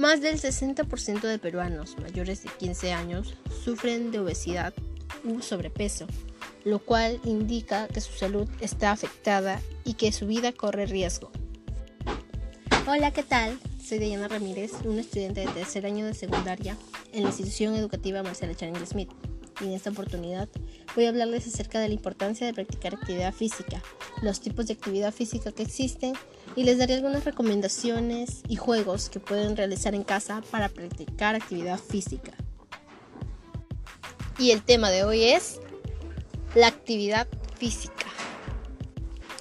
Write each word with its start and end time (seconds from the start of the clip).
Más 0.00 0.22
del 0.22 0.40
60% 0.40 1.20
de 1.20 1.38
peruanos 1.38 1.98
mayores 2.00 2.42
de 2.42 2.48
15 2.48 2.94
años 2.94 3.34
sufren 3.62 4.10
de 4.10 4.20
obesidad 4.20 4.72
u 5.24 5.42
sobrepeso, 5.42 6.06
lo 6.64 6.78
cual 6.78 7.20
indica 7.24 7.86
que 7.86 8.00
su 8.00 8.14
salud 8.14 8.48
está 8.62 8.92
afectada 8.92 9.60
y 9.84 9.92
que 9.92 10.10
su 10.10 10.26
vida 10.26 10.52
corre 10.52 10.86
riesgo. 10.86 11.30
Hola, 12.88 13.10
¿qué 13.10 13.22
tal? 13.22 13.60
Soy 13.78 13.98
Diana 13.98 14.26
Ramírez, 14.26 14.72
una 14.86 15.02
estudiante 15.02 15.40
de 15.40 15.48
tercer 15.48 15.84
año 15.84 16.06
de 16.06 16.14
secundaria 16.14 16.78
en 17.12 17.24
la 17.24 17.28
institución 17.28 17.74
educativa 17.74 18.22
Marcela 18.22 18.54
Charing 18.54 18.86
Smith. 18.86 19.10
Y 19.60 19.64
en 19.64 19.72
esta 19.72 19.90
oportunidad 19.90 20.48
voy 20.94 21.06
a 21.06 21.10
hablarles 21.10 21.46
acerca 21.46 21.80
de 21.80 21.88
la 21.88 21.94
importancia 21.94 22.46
de 22.46 22.54
practicar 22.54 22.94
actividad 22.94 23.34
física, 23.34 23.82
los 24.22 24.40
tipos 24.40 24.66
de 24.66 24.74
actividad 24.74 25.12
física 25.12 25.52
que 25.52 25.62
existen 25.62 26.14
y 26.56 26.64
les 26.64 26.78
daré 26.78 26.94
algunas 26.94 27.24
recomendaciones 27.24 28.42
y 28.48 28.56
juegos 28.56 29.10
que 29.10 29.20
pueden 29.20 29.56
realizar 29.56 29.94
en 29.94 30.02
casa 30.02 30.42
para 30.50 30.68
practicar 30.68 31.34
actividad 31.34 31.78
física. 31.78 32.32
Y 34.38 34.52
el 34.52 34.62
tema 34.62 34.90
de 34.90 35.04
hoy 35.04 35.24
es 35.24 35.60
la 36.54 36.66
actividad 36.66 37.28
física. 37.58 38.06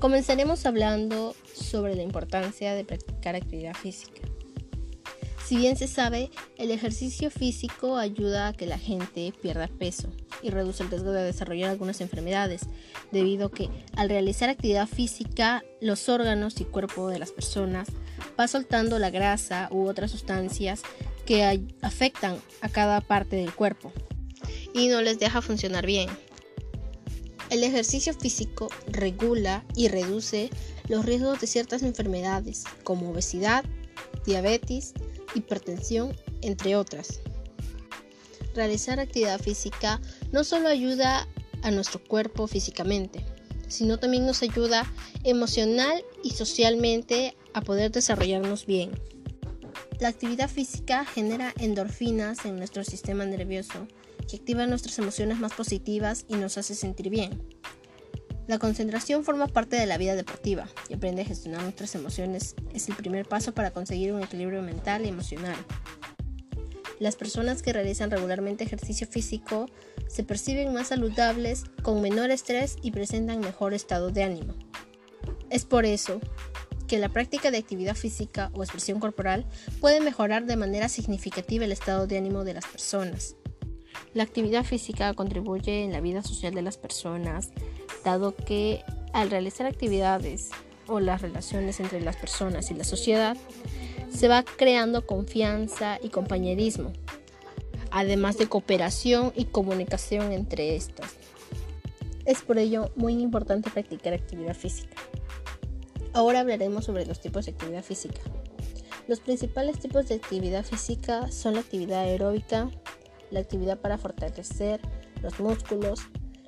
Comenzaremos 0.00 0.66
hablando 0.66 1.36
sobre 1.54 1.94
la 1.94 2.02
importancia 2.02 2.74
de 2.74 2.84
practicar 2.84 3.36
actividad 3.36 3.74
física. 3.74 4.19
Si 5.50 5.56
bien 5.56 5.76
se 5.76 5.88
sabe, 5.88 6.30
el 6.58 6.70
ejercicio 6.70 7.28
físico 7.28 7.96
ayuda 7.96 8.46
a 8.46 8.52
que 8.52 8.66
la 8.66 8.78
gente 8.78 9.34
pierda 9.42 9.66
peso 9.66 10.08
y 10.44 10.50
reduce 10.50 10.84
el 10.84 10.90
riesgo 10.90 11.10
de 11.10 11.24
desarrollar 11.24 11.70
algunas 11.70 12.00
enfermedades, 12.00 12.68
debido 13.10 13.46
a 13.46 13.50
que 13.50 13.68
al 13.96 14.10
realizar 14.10 14.48
actividad 14.48 14.86
física, 14.86 15.64
los 15.80 16.08
órganos 16.08 16.60
y 16.60 16.66
cuerpo 16.66 17.08
de 17.08 17.18
las 17.18 17.32
personas 17.32 17.88
va 18.38 18.46
soltando 18.46 19.00
la 19.00 19.10
grasa 19.10 19.66
u 19.72 19.88
otras 19.88 20.12
sustancias 20.12 20.82
que 21.26 21.60
afectan 21.82 22.36
a 22.60 22.68
cada 22.68 23.00
parte 23.00 23.34
del 23.34 23.52
cuerpo 23.52 23.92
y 24.72 24.86
no 24.86 25.02
les 25.02 25.18
deja 25.18 25.42
funcionar 25.42 25.84
bien. 25.84 26.08
El 27.50 27.64
ejercicio 27.64 28.14
físico 28.14 28.68
regula 28.86 29.64
y 29.74 29.88
reduce 29.88 30.48
los 30.86 31.04
riesgos 31.04 31.40
de 31.40 31.48
ciertas 31.48 31.82
enfermedades 31.82 32.62
como 32.84 33.10
obesidad, 33.10 33.64
diabetes, 34.24 34.94
hipertensión, 35.34 36.16
entre 36.42 36.76
otras. 36.76 37.20
Realizar 38.54 39.00
actividad 39.00 39.40
física 39.40 40.00
no 40.32 40.44
solo 40.44 40.68
ayuda 40.68 41.28
a 41.62 41.70
nuestro 41.70 42.02
cuerpo 42.02 42.46
físicamente, 42.46 43.24
sino 43.68 43.98
también 43.98 44.26
nos 44.26 44.42
ayuda 44.42 44.90
emocional 45.24 46.04
y 46.24 46.30
socialmente 46.30 47.36
a 47.54 47.60
poder 47.60 47.90
desarrollarnos 47.92 48.66
bien. 48.66 48.90
La 50.00 50.08
actividad 50.08 50.48
física 50.48 51.04
genera 51.04 51.52
endorfinas 51.58 52.44
en 52.44 52.56
nuestro 52.56 52.84
sistema 52.84 53.24
nervioso 53.26 53.86
que 54.28 54.36
activa 54.36 54.66
nuestras 54.66 54.98
emociones 54.98 55.38
más 55.38 55.52
positivas 55.52 56.24
y 56.28 56.34
nos 56.34 56.56
hace 56.56 56.74
sentir 56.74 57.10
bien. 57.10 57.59
La 58.50 58.58
concentración 58.58 59.22
forma 59.22 59.46
parte 59.46 59.76
de 59.76 59.86
la 59.86 59.96
vida 59.96 60.16
deportiva 60.16 60.66
y 60.88 60.94
aprender 60.94 61.24
a 61.24 61.28
gestionar 61.28 61.62
nuestras 61.62 61.94
emociones 61.94 62.56
es 62.74 62.88
el 62.88 62.96
primer 62.96 63.24
paso 63.24 63.54
para 63.54 63.70
conseguir 63.70 64.12
un 64.12 64.24
equilibrio 64.24 64.60
mental 64.60 65.06
y 65.06 65.08
emocional. 65.08 65.54
Las 66.98 67.14
personas 67.14 67.62
que 67.62 67.72
realizan 67.72 68.10
regularmente 68.10 68.64
ejercicio 68.64 69.06
físico 69.06 69.66
se 70.08 70.24
perciben 70.24 70.72
más 70.72 70.88
saludables, 70.88 71.62
con 71.84 72.02
menor 72.02 72.32
estrés 72.32 72.76
y 72.82 72.90
presentan 72.90 73.38
mejor 73.38 73.72
estado 73.72 74.10
de 74.10 74.24
ánimo. 74.24 74.54
Es 75.48 75.64
por 75.64 75.86
eso 75.86 76.20
que 76.88 76.98
la 76.98 77.08
práctica 77.08 77.52
de 77.52 77.58
actividad 77.58 77.94
física 77.94 78.50
o 78.54 78.64
expresión 78.64 78.98
corporal 78.98 79.46
puede 79.80 80.00
mejorar 80.00 80.46
de 80.46 80.56
manera 80.56 80.88
significativa 80.88 81.66
el 81.66 81.70
estado 81.70 82.08
de 82.08 82.18
ánimo 82.18 82.42
de 82.42 82.54
las 82.54 82.66
personas. 82.66 83.36
La 84.12 84.24
actividad 84.24 84.64
física 84.64 85.14
contribuye 85.14 85.84
en 85.84 85.92
la 85.92 86.00
vida 86.00 86.22
social 86.24 86.52
de 86.52 86.62
las 86.62 86.78
personas, 86.78 87.52
dado 88.04 88.34
que 88.34 88.82
al 89.12 89.30
realizar 89.30 89.66
actividades 89.66 90.50
o 90.86 91.00
las 91.00 91.22
relaciones 91.22 91.80
entre 91.80 92.00
las 92.00 92.16
personas 92.16 92.70
y 92.70 92.74
la 92.74 92.84
sociedad, 92.84 93.36
se 94.12 94.28
va 94.28 94.44
creando 94.44 95.06
confianza 95.06 95.98
y 96.02 96.08
compañerismo, 96.08 96.92
además 97.90 98.38
de 98.38 98.48
cooperación 98.48 99.32
y 99.36 99.46
comunicación 99.46 100.32
entre 100.32 100.76
estas. 100.76 101.14
Es 102.24 102.42
por 102.42 102.58
ello 102.58 102.90
muy 102.96 103.14
importante 103.14 103.70
practicar 103.70 104.12
actividad 104.12 104.54
física. 104.54 104.96
Ahora 106.12 106.40
hablaremos 106.40 106.84
sobre 106.84 107.06
los 107.06 107.20
tipos 107.20 107.46
de 107.46 107.52
actividad 107.52 107.84
física. 107.84 108.20
Los 109.06 109.20
principales 109.20 109.78
tipos 109.78 110.08
de 110.08 110.16
actividad 110.16 110.64
física 110.64 111.30
son 111.30 111.54
la 111.54 111.60
actividad 111.60 112.00
aeróbica, 112.00 112.70
la 113.30 113.40
actividad 113.40 113.78
para 113.78 113.96
fortalecer 113.96 114.80
los 115.22 115.38
músculos, 115.40 116.00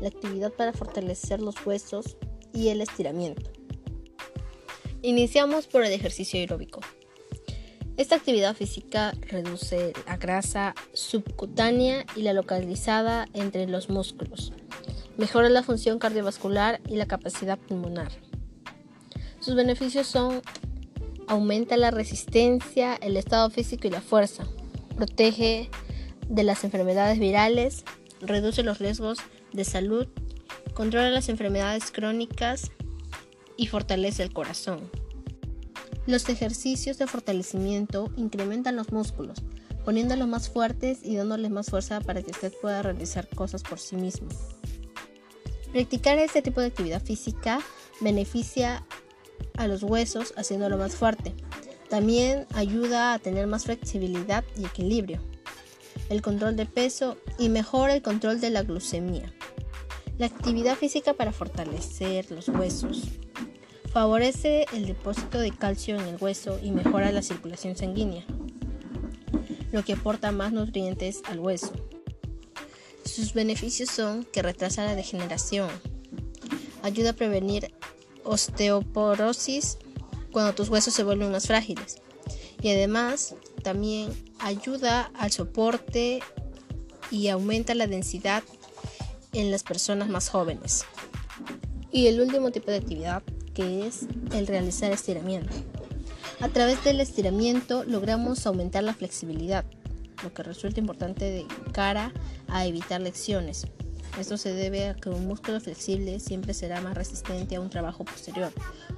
la 0.00 0.08
actividad 0.08 0.52
para 0.52 0.72
fortalecer 0.72 1.40
los 1.40 1.54
huesos 1.64 2.16
y 2.52 2.68
el 2.68 2.80
estiramiento. 2.80 3.50
Iniciamos 5.02 5.66
por 5.66 5.84
el 5.84 5.92
ejercicio 5.92 6.40
aeróbico. 6.40 6.80
Esta 7.96 8.16
actividad 8.16 8.56
física 8.56 9.12
reduce 9.28 9.92
la 10.06 10.16
grasa 10.16 10.74
subcutánea 10.94 12.04
y 12.16 12.22
la 12.22 12.32
localizada 12.32 13.26
entre 13.34 13.66
los 13.68 13.88
músculos. 13.88 14.52
Mejora 15.16 15.48
la 15.48 15.62
función 15.62 15.98
cardiovascular 15.98 16.80
y 16.88 16.96
la 16.96 17.06
capacidad 17.06 17.58
pulmonar. 17.58 18.10
Sus 19.38 19.54
beneficios 19.54 20.06
son 20.06 20.42
aumenta 21.28 21.76
la 21.76 21.90
resistencia, 21.90 22.94
el 22.94 23.16
estado 23.16 23.50
físico 23.50 23.86
y 23.86 23.90
la 23.90 24.00
fuerza. 24.00 24.44
Protege 24.96 25.70
de 26.28 26.42
las 26.42 26.64
enfermedades 26.64 27.18
virales, 27.18 27.84
reduce 28.20 28.62
los 28.62 28.78
riesgos 28.78 29.18
de 29.54 29.64
salud, 29.64 30.06
controla 30.74 31.08
las 31.10 31.30
enfermedades 31.30 31.90
crónicas 31.90 32.70
y 33.56 33.68
fortalece 33.68 34.22
el 34.22 34.32
corazón. 34.32 34.90
Los 36.06 36.28
ejercicios 36.28 36.98
de 36.98 37.06
fortalecimiento 37.06 38.12
incrementan 38.16 38.76
los 38.76 38.92
músculos, 38.92 39.42
poniéndolos 39.84 40.28
más 40.28 40.50
fuertes 40.50 40.98
y 41.02 41.16
dándoles 41.16 41.50
más 41.50 41.70
fuerza 41.70 42.00
para 42.00 42.22
que 42.22 42.32
usted 42.32 42.52
pueda 42.60 42.82
realizar 42.82 43.26
cosas 43.28 43.62
por 43.62 43.78
sí 43.78 43.96
mismo. 43.96 44.28
Practicar 45.72 46.18
este 46.18 46.42
tipo 46.42 46.60
de 46.60 46.66
actividad 46.66 47.02
física 47.02 47.60
beneficia 48.00 48.84
a 49.56 49.66
los 49.66 49.82
huesos 49.82 50.34
haciéndolo 50.36 50.76
más 50.76 50.94
fuerte. 50.94 51.32
También 51.88 52.46
ayuda 52.54 53.14
a 53.14 53.18
tener 53.18 53.46
más 53.46 53.64
flexibilidad 53.64 54.44
y 54.58 54.66
equilibrio 54.66 55.20
el 56.08 56.22
control 56.22 56.56
de 56.56 56.66
peso 56.66 57.16
y 57.38 57.48
mejora 57.48 57.94
el 57.94 58.02
control 58.02 58.40
de 58.40 58.50
la 58.50 58.62
glucemia. 58.62 59.33
La 60.16 60.26
actividad 60.26 60.76
física 60.76 61.14
para 61.14 61.32
fortalecer 61.32 62.30
los 62.30 62.48
huesos. 62.48 63.02
Favorece 63.92 64.66
el 64.72 64.86
depósito 64.86 65.40
de 65.40 65.50
calcio 65.50 65.98
en 65.98 66.06
el 66.06 66.16
hueso 66.20 66.60
y 66.62 66.70
mejora 66.70 67.10
la 67.10 67.22
circulación 67.22 67.76
sanguínea, 67.76 68.24
lo 69.72 69.84
que 69.84 69.94
aporta 69.94 70.30
más 70.30 70.52
nutrientes 70.52 71.22
al 71.26 71.40
hueso. 71.40 71.72
Sus 73.04 73.34
beneficios 73.34 73.90
son 73.90 74.24
que 74.24 74.42
retrasa 74.42 74.84
la 74.84 74.94
degeneración, 74.94 75.68
ayuda 76.82 77.10
a 77.10 77.14
prevenir 77.14 77.74
osteoporosis 78.22 79.78
cuando 80.32 80.54
tus 80.54 80.68
huesos 80.68 80.94
se 80.94 81.02
vuelven 81.02 81.32
más 81.32 81.48
frágiles 81.48 81.96
y 82.62 82.70
además 82.70 83.34
también 83.62 84.12
ayuda 84.38 85.10
al 85.14 85.32
soporte 85.32 86.20
y 87.10 87.28
aumenta 87.28 87.74
la 87.74 87.86
densidad 87.86 88.42
en 89.34 89.50
las 89.50 89.62
personas 89.62 90.08
más 90.08 90.28
jóvenes. 90.28 90.84
Y 91.90 92.06
el 92.06 92.20
último 92.20 92.50
tipo 92.50 92.70
de 92.70 92.78
actividad 92.78 93.22
que 93.54 93.86
es 93.86 94.06
el 94.32 94.46
realizar 94.46 94.92
estiramiento. 94.92 95.52
A 96.40 96.48
través 96.48 96.82
del 96.84 97.00
estiramiento 97.00 97.84
logramos 97.84 98.46
aumentar 98.46 98.82
la 98.82 98.94
flexibilidad, 98.94 99.64
lo 100.22 100.32
que 100.32 100.42
resulta 100.42 100.80
importante 100.80 101.24
de 101.24 101.46
cara 101.72 102.12
a 102.48 102.66
evitar 102.66 103.00
lecciones. 103.00 103.66
Esto 104.18 104.36
se 104.36 104.52
debe 104.52 104.88
a 104.88 104.94
que 104.94 105.08
un 105.08 105.26
músculo 105.26 105.60
flexible 105.60 106.20
siempre 106.20 106.54
será 106.54 106.80
más 106.80 106.94
resistente 106.94 107.56
a 107.56 107.60
un 107.60 107.70
trabajo 107.70 108.04
posterior. 108.04 108.52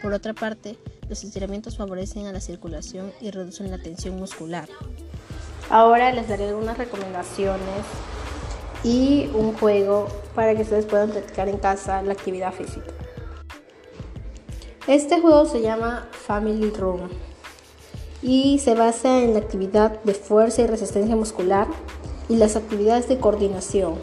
Por 0.00 0.12
otra 0.14 0.32
parte, 0.32 0.78
los 1.08 1.22
estiramientos 1.22 1.76
favorecen 1.76 2.26
a 2.26 2.32
la 2.32 2.40
circulación 2.40 3.12
y 3.20 3.30
reducen 3.30 3.70
la 3.70 3.78
tensión 3.78 4.16
muscular. 4.16 4.68
Ahora 5.68 6.12
les 6.12 6.28
daré 6.28 6.48
algunas 6.48 6.78
recomendaciones 6.78 7.84
y 8.84 9.30
un 9.34 9.54
juego 9.54 10.08
para 10.34 10.54
que 10.54 10.62
ustedes 10.62 10.86
puedan 10.86 11.10
practicar 11.10 11.48
en 11.48 11.58
casa 11.58 12.02
la 12.02 12.12
actividad 12.12 12.52
física. 12.52 12.92
Este 14.86 15.20
juego 15.20 15.46
se 15.46 15.60
llama 15.60 16.08
Family 16.10 16.70
Room 16.70 17.08
y 18.20 18.58
se 18.58 18.74
basa 18.74 19.20
en 19.20 19.34
la 19.34 19.40
actividad 19.40 20.02
de 20.02 20.14
fuerza 20.14 20.62
y 20.62 20.66
resistencia 20.66 21.14
muscular 21.14 21.68
y 22.28 22.36
las 22.36 22.56
actividades 22.56 23.08
de 23.08 23.18
coordinación. 23.18 23.94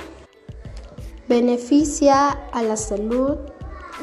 Beneficia 1.28 2.30
a 2.30 2.64
la 2.64 2.78
salud, 2.78 3.38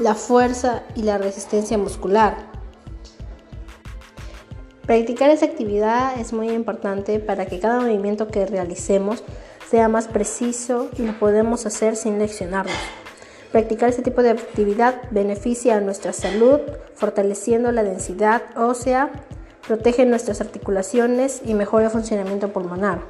la 0.01 0.15
fuerza 0.15 0.83
y 0.95 1.03
la 1.03 1.19
resistencia 1.19 1.79
muscular. 1.79 2.37
Practicar 4.87 5.31
esa 5.31 5.47
actividad 5.47 6.19
es 6.21 6.33
muy 6.33 6.51
importante 6.51 7.19
para 7.19 7.47
que 7.47 7.59
cada 7.59 7.81
movimiento 7.81 8.29
que 8.29 8.47
realicemos 8.47 9.25
sea 9.69 9.89
más 9.89 10.09
preciso 10.09 10.89
y 10.97 11.03
lo 11.03 11.19
podemos 11.19 11.67
hacer 11.67 11.97
sin 11.97 12.19
leccionarnos. 12.19 12.75
Practicar 13.53 13.89
este 13.89 14.03
tipo 14.03 14.23
de 14.23 14.31
actividad 14.31 15.03
beneficia 15.11 15.77
a 15.77 15.81
nuestra 15.81 16.13
salud, 16.13 16.61
fortaleciendo 16.95 17.73
la 17.73 17.83
densidad 17.83 18.43
ósea, 18.57 19.11
protege 19.67 20.05
nuestras 20.05 20.41
articulaciones 20.41 21.41
y 21.45 21.55
mejora 21.55 21.87
el 21.87 21.91
funcionamiento 21.91 22.53
pulmonar. 22.53 23.01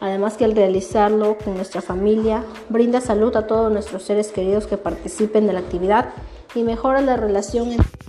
Además 0.00 0.36
que 0.36 0.44
al 0.44 0.56
realizarlo 0.56 1.36
con 1.36 1.54
nuestra 1.56 1.82
familia, 1.82 2.44
brinda 2.68 3.00
salud 3.00 3.36
a 3.36 3.46
todos 3.46 3.70
nuestros 3.70 4.02
seres 4.04 4.28
queridos 4.28 4.66
que 4.66 4.78
participen 4.78 5.46
de 5.46 5.52
la 5.52 5.60
actividad 5.60 6.10
y 6.54 6.62
mejora 6.62 7.00
la 7.02 7.16
relación 7.16 7.72
entre 7.72 8.00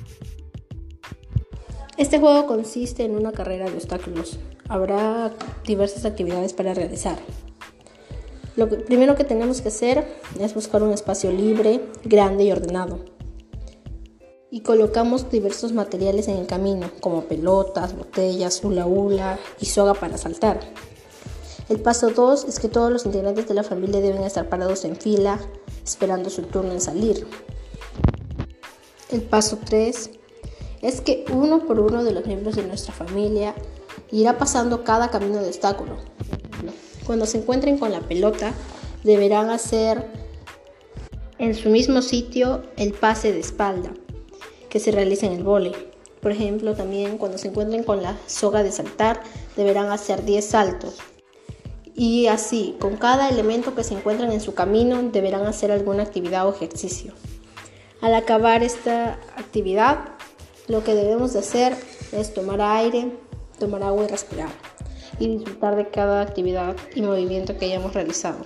este 2.01 2.17
juego 2.17 2.47
consiste 2.47 3.03
en 3.03 3.15
una 3.15 3.31
carrera 3.31 3.65
de 3.65 3.75
obstáculos. 3.75 4.39
Habrá 4.67 5.31
diversas 5.65 6.03
actividades 6.03 6.51
para 6.51 6.73
realizar. 6.73 7.17
Lo 8.57 8.67
primero 8.67 9.15
que 9.15 9.23
tenemos 9.23 9.61
que 9.61 9.69
hacer 9.69 10.05
es 10.39 10.53
buscar 10.53 10.83
un 10.83 10.91
espacio 10.91 11.31
libre, 11.31 11.81
grande 12.03 12.43
y 12.43 12.51
ordenado. 12.51 12.99
Y 14.49 14.61
colocamos 14.61 15.31
diversos 15.31 15.71
materiales 15.71 16.27
en 16.27 16.35
el 16.35 16.47
camino, 16.47 16.91
como 16.99 17.23
pelotas, 17.23 17.95
botellas, 17.95 18.61
hula 18.63 18.85
hula 18.85 19.39
y 19.61 19.65
soga 19.67 19.93
para 19.93 20.17
saltar. 20.17 20.59
El 21.69 21.79
paso 21.79 22.09
2 22.09 22.45
es 22.49 22.59
que 22.59 22.67
todos 22.67 22.91
los 22.91 23.05
integrantes 23.05 23.47
de 23.47 23.53
la 23.53 23.63
familia 23.63 24.01
deben 24.01 24.23
estar 24.23 24.49
parados 24.49 24.83
en 24.83 24.97
fila, 24.97 25.39
esperando 25.85 26.29
su 26.29 26.41
turno 26.41 26.73
en 26.73 26.81
salir. 26.81 27.25
El 29.09 29.21
paso 29.21 29.57
3 29.63 30.09
es 30.81 30.99
que 30.99 31.23
uno 31.31 31.65
por 31.65 31.79
uno 31.79 32.03
de 32.03 32.11
los 32.11 32.25
miembros 32.25 32.57
de 32.57 32.63
nuestra 32.63 32.93
familia 32.93 33.55
irá 34.11 34.37
pasando 34.37 34.83
cada 34.83 35.09
camino 35.09 35.39
de 35.39 35.47
obstáculo. 35.47 35.95
Cuando 37.05 37.25
se 37.25 37.39
encuentren 37.39 37.77
con 37.77 37.91
la 37.91 38.01
pelota, 38.01 38.53
deberán 39.03 39.49
hacer 39.49 40.05
en 41.39 41.55
su 41.55 41.69
mismo 41.69 42.01
sitio 42.01 42.63
el 42.77 42.93
pase 42.93 43.33
de 43.33 43.39
espalda 43.39 43.91
que 44.69 44.79
se 44.79 44.91
realiza 44.91 45.25
en 45.25 45.33
el 45.33 45.43
vole. 45.43 45.71
Por 46.21 46.31
ejemplo, 46.31 46.75
también 46.75 47.17
cuando 47.17 47.39
se 47.39 47.47
encuentren 47.47 47.83
con 47.83 48.03
la 48.03 48.17
soga 48.27 48.61
de 48.61 48.71
saltar, 48.71 49.21
deberán 49.57 49.91
hacer 49.91 50.23
10 50.23 50.45
saltos. 50.45 50.99
Y 51.95 52.27
así, 52.27 52.77
con 52.79 52.95
cada 52.95 53.27
elemento 53.27 53.73
que 53.75 53.83
se 53.83 53.95
encuentran 53.95 54.31
en 54.31 54.39
su 54.39 54.53
camino, 54.53 55.01
deberán 55.01 55.45
hacer 55.45 55.71
alguna 55.71 56.03
actividad 56.03 56.47
o 56.47 56.53
ejercicio. 56.53 57.13
Al 58.01 58.13
acabar 58.13 58.63
esta 58.63 59.13
actividad, 59.35 60.09
lo 60.67 60.83
que 60.83 60.95
debemos 60.95 61.33
de 61.33 61.39
hacer 61.39 61.75
es 62.11 62.33
tomar 62.33 62.61
aire, 62.61 63.11
tomar 63.59 63.83
agua 63.83 64.05
y 64.05 64.07
respirar 64.07 64.70
y 65.21 65.37
disfrutar 65.37 65.75
de 65.75 65.87
cada 65.87 66.21
actividad 66.21 66.75
y 66.95 67.03
movimiento 67.03 67.55
que 67.57 67.65
hayamos 67.65 67.93
realizado. 67.93 68.39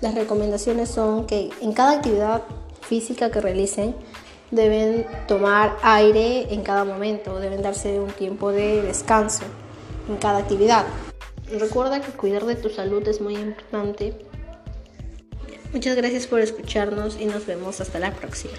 Las 0.00 0.14
recomendaciones 0.14 0.88
son 0.88 1.26
que 1.26 1.50
en 1.60 1.72
cada 1.74 1.92
actividad 1.92 2.42
física 2.80 3.30
que 3.30 3.40
realicen 3.42 3.94
deben 4.50 5.06
tomar 5.28 5.76
aire 5.82 6.52
en 6.54 6.62
cada 6.62 6.84
momento, 6.84 7.38
deben 7.38 7.60
darse 7.60 8.00
un 8.00 8.10
tiempo 8.10 8.50
de 8.50 8.80
descanso 8.80 9.44
en 10.08 10.16
cada 10.16 10.38
actividad. 10.38 10.86
Recuerda 11.58 12.00
que 12.00 12.12
cuidar 12.12 12.46
de 12.46 12.56
tu 12.56 12.70
salud 12.70 13.06
es 13.06 13.20
muy 13.20 13.36
importante. 13.36 14.14
Muchas 15.74 15.96
gracias 15.96 16.26
por 16.26 16.40
escucharnos 16.40 17.20
y 17.20 17.26
nos 17.26 17.44
vemos 17.44 17.82
hasta 17.82 17.98
la 17.98 18.12
próxima. 18.12 18.54